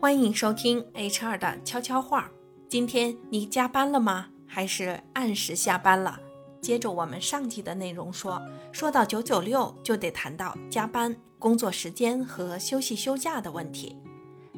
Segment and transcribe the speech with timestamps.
[0.00, 2.30] 欢迎收听 HR 的悄悄话。
[2.70, 4.28] 今天你加班了吗？
[4.46, 6.18] 还是按时下班了？
[6.62, 8.40] 接着我们上集的内容说，
[8.72, 13.94] 说到九九六，就得谈到加班、工作时间和休息休假的问题。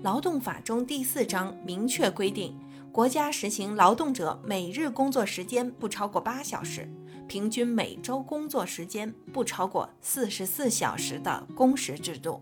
[0.05, 2.57] 劳动法中第四章明确规定，
[2.93, 6.89] 国家实行劳动者每日工作时间不超过八小时，
[7.27, 12.41] 平均每周工作时间不超过四十四小时的工时制度。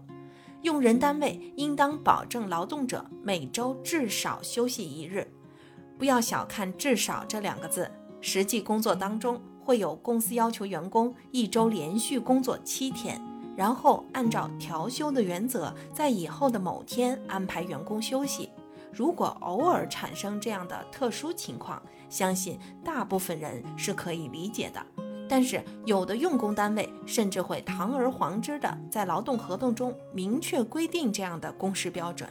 [0.62, 5.26] 用人单位应当保证劳动者每周至少休息一日。
[5.98, 7.90] 不要小看“至少”这两个字，
[8.20, 13.20] 实际工作当中会有公司要求员工一周连续工作七天。
[13.56, 18.48] 然后按照调休的原则，在以后的某天安排员工休息。
[18.92, 24.84] 如果偶尔产生这样的特殊情况，相信大部分人是可以理解的。
[25.30, 32.28] 但是有的用工单位甚至会堂而皇之的在劳动合同中明确规定这样的工时标准，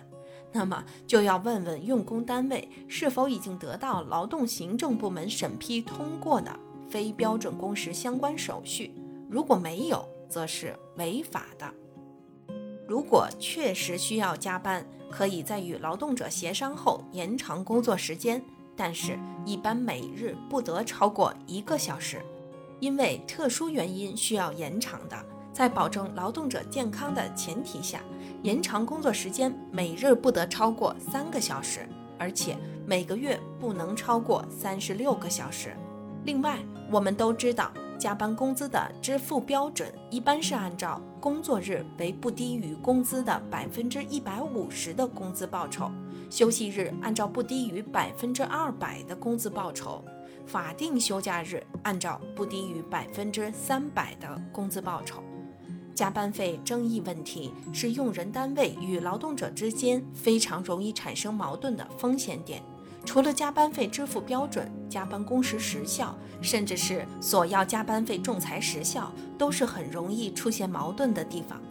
[0.51, 6.53] 那么就要问问用工单位是否已经得到劳动行政部门审批通过的
[6.89, 8.93] 非标准工时相关手续。
[9.29, 11.73] 如果没有，则是违法的。
[12.85, 18.43] 如果确实需要加班，可以在与劳动者协商后延长工作时间，
[18.75, 22.21] 但是一般每日不得超过一个小时。
[22.79, 25.17] 因为特殊原因需要延长的，
[25.51, 28.01] 在保证劳动者健康的前提下，
[28.43, 35.75] 延长工作时间每日不得超过三个小时，而且每个月不能超过三十六个小时。
[36.23, 36.59] 另外，
[36.91, 37.71] 我们都知道。
[37.99, 45.91] 加班工资的支付标准一般是按照工作日为不低于工资的百分之一百五十的工资报酬，
[46.29, 50.01] 休息日按照不低于百分之二百的工资报酬，
[50.49, 55.23] 法定休假日按照不低于百分之三百的工资报酬。
[55.93, 62.63] 加班费争议问题是用人单位与劳动者之间非常容易产生矛盾的风险点。
[63.05, 71.61] 除了加班费支付标准、加班工时时效，甚至是索要加班费仲裁时效，都是很容易出现矛盾的地方。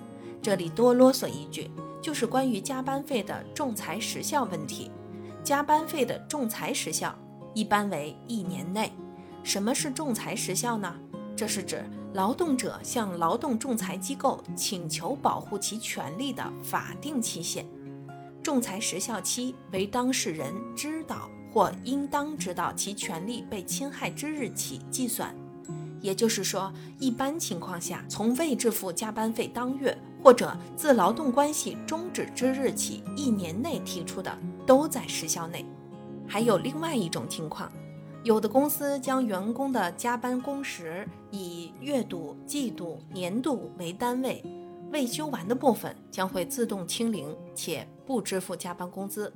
[0.40, 4.90] 这里多啰嗦一句，就是关于加班费的仲裁时效问题。
[5.42, 7.16] 加班费的仲裁时效
[7.58, 8.92] 一般为一年内。
[9.42, 10.94] 什么是仲裁时效呢？
[11.34, 17.66] 这是指劳动者向劳动仲裁机构请求保护其权利的法定期限。
[18.44, 25.34] 仲裁时效期为当事人知道或应当知道其权利被侵害之日起计算。
[26.00, 34.32] 也就是说，一般情况下，从未支付加班费当月或者自劳动关系终止之日起一年内提出的，
[34.64, 35.66] 都在时效内。
[36.28, 37.72] 还有另外一种情况，
[38.22, 44.44] 有的公司将员工的加班工时以月度、季度、年度为单位。
[44.90, 49.32] 未休完的部分将会自动清零，且不支付加班工资。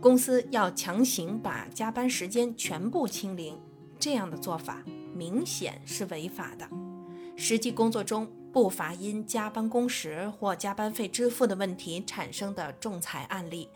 [0.00, 3.56] 公司要强行把加班时间全部清零，
[3.98, 4.82] 这样的做法
[5.14, 6.68] 明显是违法的。
[7.36, 13.68] 实际工作中不乏因加班工时或加班费支付的问题产生的仲裁案例。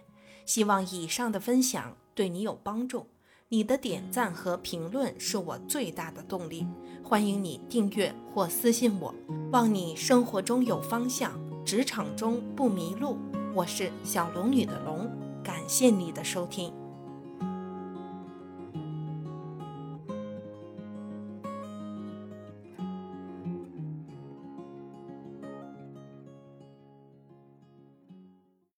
[0.45, 3.07] 希望以上的分享对你有帮助。
[3.49, 6.67] 你的点赞和评论是我最大的动力，
[7.05, 9.15] 欢迎你订阅或私信我。
[9.51, 13.19] 望你生活中有方向，职场中不迷路。
[13.55, 15.11] 我是小龙女的龙，
[15.45, 16.82] 感谢你的收听。